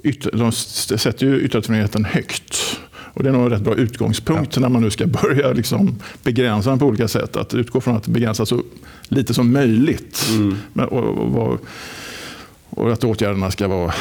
[0.04, 2.80] ytter, de sätter ju yttrandefriheten högt.
[3.13, 4.62] Och det är nog en rätt bra utgångspunkt ja.
[4.62, 7.36] när man nu ska börja liksom begränsa den på olika sätt.
[7.36, 8.63] Att utgå från att begränsa så
[9.04, 10.28] lite som möjligt.
[10.32, 10.58] Mm.
[10.74, 11.60] Men, och, och,
[12.69, 13.93] och, att åtgärderna ska vara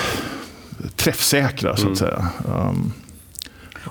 [0.96, 1.96] träffsäkra så att mm.
[1.96, 2.28] säga.
[2.54, 2.92] Um,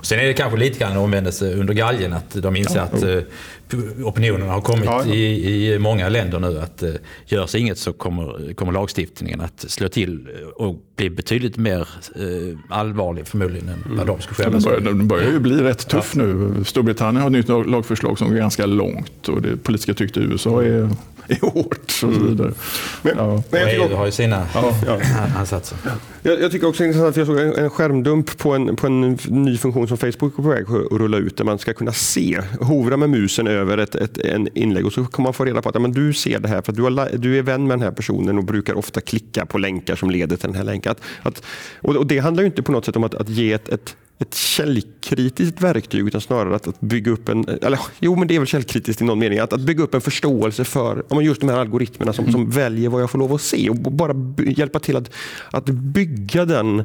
[0.02, 4.08] Sen är det kanske lite grann omvändelse under galgen att de inser ja, att uh,
[4.08, 5.14] opinionen har kommit ja, ja.
[5.14, 6.90] I, i många länder nu att uh,
[7.26, 11.88] görs inget så kommer, kommer lagstiftningen att slå till och bli betydligt mer
[12.20, 15.88] uh, allvarlig förmodligen än vad de skulle själva Den börjar, den börjar ju bli rätt
[15.88, 16.56] tuff nu.
[16.66, 20.64] Storbritannien har ett nytt lagförslag som går ganska långt och det politiska trycket i USA
[20.64, 20.90] är
[21.34, 22.28] är hårt och så mm.
[22.28, 22.54] vidare.
[23.02, 23.44] Men, ja.
[23.50, 25.00] men jag EU har ju sina ja, ja.
[25.38, 25.78] ansatser.
[26.22, 28.88] Jag, jag, tycker också det är intressant, jag såg en, en skärmdump på en, på
[28.88, 31.92] en ny funktion som Facebook är på väg att rulla ut där man ska kunna
[31.92, 35.62] se, hovra med musen över ett, ett en inlägg och så kan man få reda
[35.62, 37.68] på att ja, men du ser det här för att du, har, du är vän
[37.68, 40.64] med den här personen och brukar ofta klicka på länkar som leder till den här
[40.64, 40.92] länken.
[40.92, 41.44] Att, att,
[41.82, 43.96] och, och det handlar ju inte på något sätt om att, att ge ett, ett
[44.22, 48.40] ett källkritiskt verktyg utan snarare att, att bygga upp en, eller jo men det är
[48.40, 51.50] väl källkritiskt i någon mening, att, att bygga upp en förståelse för om just de
[51.50, 52.32] här algoritmerna som, mm.
[52.32, 55.12] som väljer vad jag får lov att se och bara hjälpa till att,
[55.52, 56.84] att bygga den,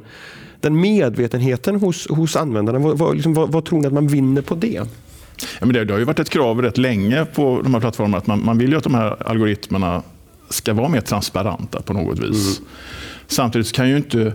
[0.61, 2.79] den medvetenheten hos, hos användarna.
[2.79, 4.83] Vad, vad, liksom, vad, vad tror ni att man vinner på det?
[5.61, 8.19] Ja, men det, det, har ju varit ett krav rätt länge på de här plattformarna
[8.19, 10.03] att man, man vill ju att de här algoritmerna
[10.49, 12.59] ska vara mer transparenta på något vis.
[12.59, 12.71] Mm.
[13.27, 14.33] Samtidigt kan ju inte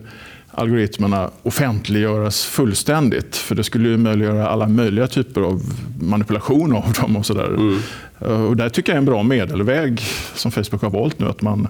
[0.59, 3.35] algoritmerna offentliggöras fullständigt.
[3.35, 5.61] För det skulle ju möjliggöra alla möjliga typer av
[5.99, 7.17] manipulation av dem.
[7.17, 7.47] och, så där.
[7.47, 8.45] Mm.
[8.47, 10.01] och Där tycker jag är en bra medelväg
[10.35, 11.29] som Facebook har valt nu.
[11.29, 11.67] Att man,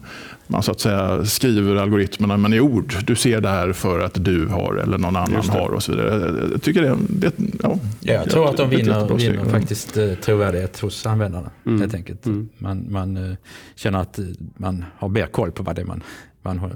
[0.47, 2.95] man så att säga skriver algoritmerna men i ord.
[3.03, 6.47] Du ser det här för att du har eller någon annan har och så vidare.
[6.51, 10.79] Jag, tycker det, det ja, ja, jag tror att de vinner, vinner faktiskt eh, trovärdighet
[10.79, 11.49] hos användarna.
[11.65, 11.81] Mm.
[11.81, 12.25] Helt enkelt.
[12.25, 12.49] Mm.
[12.57, 13.37] Man, man
[13.75, 14.19] känner att
[14.57, 16.03] man har mer koll på vad det är man
[16.41, 16.73] man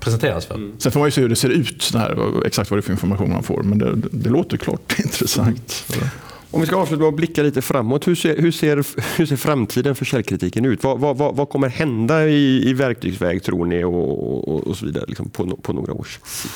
[0.00, 0.54] presenteras för.
[0.54, 0.72] Mm.
[0.78, 2.92] Sen får man ju se hur det ser ut, här, exakt vad det är för
[2.92, 3.62] information man får.
[3.62, 5.84] Men det, det låter klart intressant.
[5.94, 6.08] Mm.
[6.50, 8.08] Om vi ska avsluta med att blicka lite framåt.
[8.08, 8.84] Hur ser, hur ser,
[9.18, 10.84] hur ser framtiden för källkritiken ut?
[10.84, 14.86] Vad, vad, vad, vad kommer hända i, i verktygsväg tror ni och, och, och så
[14.86, 16.54] vidare liksom på, på några års sikt?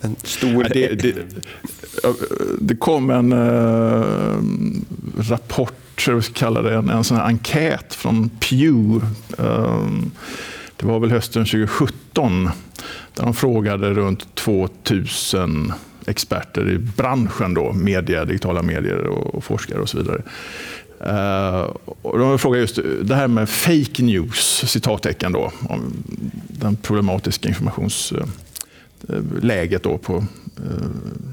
[0.00, 0.62] En stor...
[0.62, 1.14] Ja, det, det,
[2.60, 4.04] det, kom en äh,
[5.30, 9.06] rapport, eller vad ska kalla det, en, en sån enkät från Pew.
[9.38, 9.88] Äh,
[10.84, 12.50] det var väl hösten 2017
[13.14, 15.72] där de frågade runt 2000
[16.06, 20.22] experter i branschen, då, media, digitala medier och forskare och så vidare.
[21.06, 21.62] Uh,
[22.02, 25.92] och de frågade just det här med fake news, citattecken då, om
[26.48, 30.24] den problematiska informationsläget då på uh,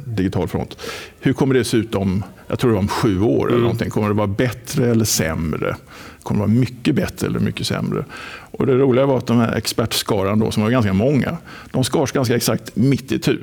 [0.05, 0.77] digital front.
[1.19, 3.61] Hur kommer det se ut om, jag tror det var om sju år eller mm.
[3.61, 3.89] någonting?
[3.89, 5.75] Kommer det vara bättre eller sämre?
[6.23, 8.05] Kommer det vara mycket bättre eller mycket sämre?
[8.51, 11.37] Och det roliga var att de här expertskaran, då, som var ganska många,
[11.71, 13.39] de skars ganska exakt mitt i tu.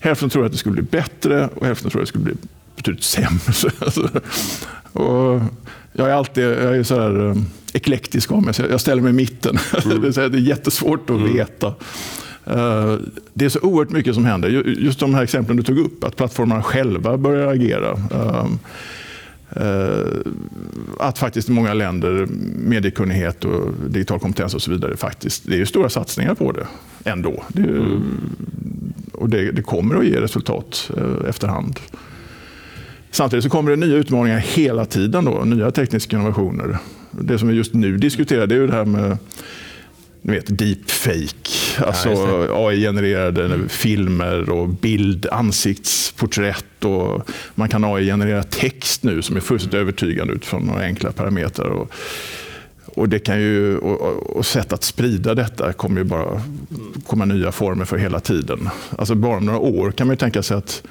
[0.00, 2.34] Hälften trodde att det skulle bli bättre och hälften trodde att det skulle bli
[2.76, 4.20] betydligt sämre.
[4.92, 5.40] och
[5.92, 7.36] Jag är alltid jag är så här, eh,
[7.72, 9.58] eklektisk av mig, så jag ställer mig i mitten.
[9.84, 10.02] Mm.
[10.02, 11.34] det är jättesvårt att mm.
[11.34, 11.66] veta.
[12.46, 12.94] Eh,
[13.34, 14.48] det är så oerhört mycket som händer.
[14.78, 17.98] Just de här exemplen du tog upp, att plattformarna själva börjar agera.
[19.50, 20.32] Eh,
[20.98, 25.58] att faktiskt i många länder mediekunnighet och digital kompetens och så vidare, faktiskt, det är
[25.58, 26.66] ju stora satsningar på det
[27.04, 27.44] ändå.
[27.48, 28.20] Det, är, mm.
[29.12, 31.80] och det, det, kommer att ge resultat eh, efterhand.
[33.10, 36.78] Samtidigt så kommer det nya utmaningar hela tiden, då, nya tekniska innovationer.
[37.10, 39.18] Det som vi just nu diskuterar det är ju det här med
[40.22, 43.68] ni vet, deepfake, alltså ja, AI-genererade mm.
[43.68, 46.84] filmer och bild, ansiktsporträtt.
[46.84, 51.68] Och man kan AI-generera text nu som är fullständigt övertygande utifrån några enkla parametrar.
[51.68, 51.92] Och,
[52.84, 56.42] och, det kan ju, och, och sätt att sprida detta kommer ju bara
[57.06, 58.68] komma nya former för hela tiden.
[58.98, 60.82] Alltså bara några år kan man tänka sig att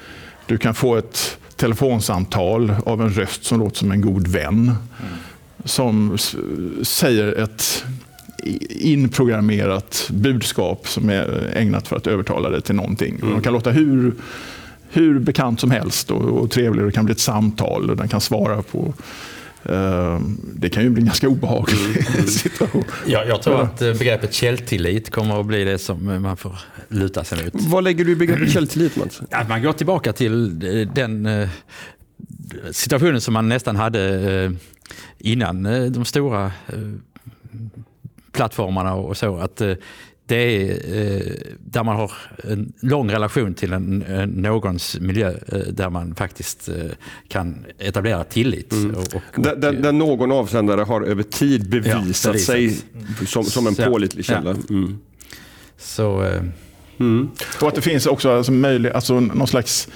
[0.46, 4.54] du kan få ett telefonsamtal av en röst som låter som en god vän.
[4.54, 5.12] Mm.
[5.64, 6.18] Som
[6.82, 7.84] säger ett
[8.70, 13.18] inprogrammerat budskap som är ägnat för att övertala dig till någonting.
[13.22, 13.34] Mm.
[13.34, 14.14] De kan låta hur,
[14.90, 16.84] hur bekant som helst och, och trevlig.
[16.84, 18.94] Det kan bli ett samtal och den kan svara på
[19.70, 20.20] uh,
[20.54, 22.14] det kan ju bli en ganska obehaglig mm.
[22.14, 22.26] mm.
[22.26, 22.84] situation.
[23.06, 27.24] Ja, jag tror att eh, begreppet källtillit kommer att bli det som man får luta
[27.24, 27.62] sig mot.
[27.62, 29.20] Vad lägger du i begreppet källtillit Mats?
[29.30, 31.28] Att man går tillbaka till eh, den
[32.70, 34.56] situationen som man nästan hade
[35.18, 36.52] innan de stora
[38.36, 39.36] plattformarna och så.
[39.36, 39.72] att eh,
[40.26, 42.12] det är eh, där man har
[42.44, 43.98] en lång relation till en,
[44.34, 46.68] någons miljö eh, där man faktiskt
[47.28, 48.72] kan etablera tillit.
[48.72, 48.94] Mm.
[48.94, 52.78] Och, och, där, där, där, någon avsändare har över tid bevisat ja, sig
[53.26, 54.50] som, som en pålitlig källa.
[54.50, 54.74] Ja.
[54.74, 54.98] Mm.
[55.78, 56.40] Så,
[56.98, 57.30] mm.
[57.60, 59.88] Och att det finns också alltså, möjlig, alltså, någon slags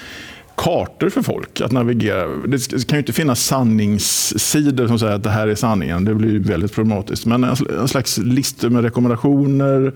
[0.65, 2.27] kartor för folk att navigera.
[2.47, 6.05] Det kan ju inte finnas sanningssidor som säger att det här är sanningen.
[6.05, 7.27] Det blir väldigt problematiskt.
[7.27, 9.93] Men en slags listor med rekommendationer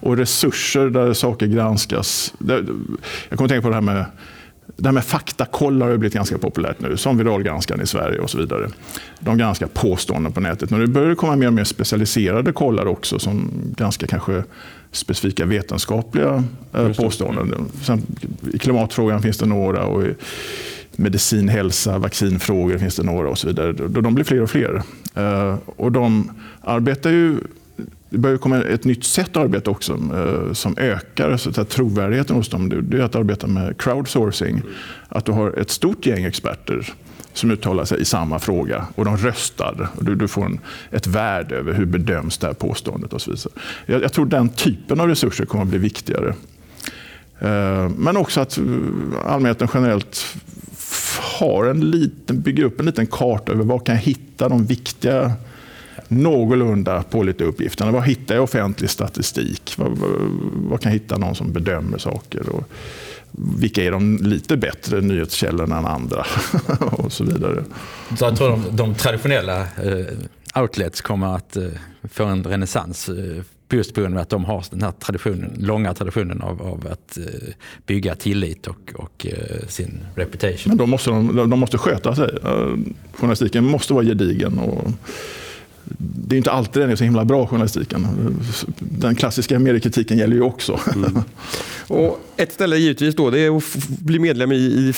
[0.00, 2.34] och resurser där saker granskas.
[2.38, 4.04] Jag kommer att tänka på det här med
[4.76, 8.38] det här med faktakollar har blivit ganska populärt nu, som viralgranskaren i Sverige och så
[8.38, 8.68] vidare.
[9.20, 10.70] De granskar påståenden på nätet.
[10.70, 14.44] Men det börjar komma mer och mer specialiserade kollar också som granskar kanske
[14.92, 17.68] specifika vetenskapliga eh, påståenden.
[17.82, 18.02] Sen,
[18.52, 20.14] I klimatfrågan finns det några och i
[20.96, 23.72] medicin, hälsa, vaccinfrågor finns det några och så vidare.
[23.72, 24.82] De blir fler och fler.
[25.14, 27.36] Eh, och de arbetar ju
[28.10, 32.36] det börjar komma ett nytt sätt att arbeta också eh, som ökar så att trovärdigheten
[32.36, 32.68] hos dem.
[32.68, 34.62] Det är att arbeta med crowdsourcing.
[35.08, 36.92] Att du har ett stort gäng experter
[37.32, 39.88] som uttalar sig i samma fråga och de röstar.
[39.96, 43.30] Och du, du får en, ett värde över hur bedöms det här påståendet och så
[43.30, 43.50] vidare.
[43.86, 46.34] Jag, jag tror den typen av resurser kommer att bli viktigare.
[47.38, 48.64] Eh, men också att eh,
[49.26, 50.36] allmänheten generellt
[51.40, 55.32] har en liten, bygger upp en liten karta över var kan jag hitta de viktiga
[56.08, 57.90] någorlunda pålitliga uppgifterna.
[57.90, 59.74] Var hittar jag offentlig statistik?
[59.78, 60.08] Var, var,
[60.68, 62.48] var, kan jag hitta någon som bedömer saker?
[62.48, 62.64] Och
[63.58, 66.26] vilka är de lite bättre nyhetskällorna än andra?
[66.80, 67.64] och så vidare.
[68.18, 71.64] Så jag tror de, de traditionella eh, outlets kommer att eh,
[72.12, 75.94] få en renässans eh, just på grund av att de har den här traditionen, långa
[75.94, 77.24] traditionen av, av att eh,
[77.86, 80.62] bygga tillit och, och eh, sin reputation.
[80.66, 82.30] Men då måste de, de måste sköta sig.
[83.12, 84.58] Journalistiken måste vara gedigen.
[84.58, 84.90] Och
[85.98, 88.06] det är inte alltid den är så himla bra, journalistiken.
[88.78, 90.80] Den klassiska mediekritiken gäller ju också.
[90.94, 91.22] Mm.
[91.88, 94.92] Och ett ställe givetvis då, det är att bli medlem i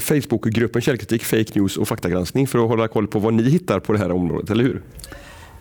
[0.00, 3.92] Facebookgruppen Källkritik, Fake News och faktagranskning för att hålla koll på vad ni hittar på
[3.92, 4.80] det här området, eller hur?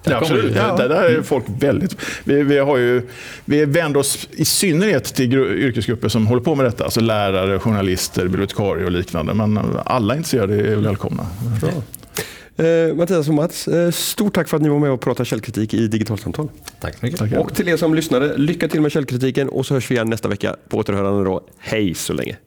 [0.04, 0.56] Ja, absolut.
[0.56, 0.76] Ja.
[0.78, 1.98] Där, där är folk väldigt...
[2.24, 3.02] Vi, vi, har ju,
[3.46, 6.84] vi vänder oss i synnerhet till yrkesgrupper som håller på med detta.
[6.84, 9.34] Alltså lärare, journalister, bibliotekarier och liknande.
[9.34, 11.26] Men alla intresserade är välkomna.
[11.62, 11.72] Bra.
[12.58, 15.74] Eh, Mattias och Mats, eh, stort tack för att ni var med och pratade källkritik
[15.74, 16.50] i Digitalsamtal.
[16.80, 17.20] Tack så mycket.
[17.20, 20.10] Tack, och till er som lyssnade, lycka till med källkritiken och så hörs vi igen
[20.10, 21.44] nästa vecka på återhörande då.
[21.58, 22.38] Hej så länge.